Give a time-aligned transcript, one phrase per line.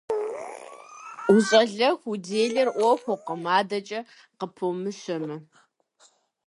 [1.33, 3.99] УщӀалэху уделэр Ӏуэхукъым, адэкӀи
[4.39, 5.37] къыпомыщэмэ.